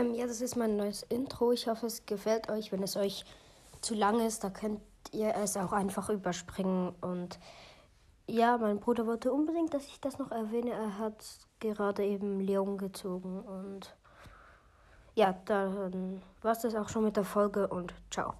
[0.00, 1.52] Ähm, ja, das ist mein neues Intro.
[1.52, 2.72] Ich hoffe, es gefällt euch.
[2.72, 3.24] Wenn es euch
[3.80, 4.80] zu lang ist, da könnt
[5.12, 6.94] ihr es auch einfach überspringen.
[7.00, 7.38] Und
[8.26, 10.70] ja, mein Bruder wollte unbedingt, dass ich das noch erwähne.
[10.70, 11.24] Er hat
[11.58, 13.40] gerade eben Leon gezogen.
[13.40, 13.94] Und
[15.14, 18.34] ja, dann war es das auch schon mit der Folge und ciao.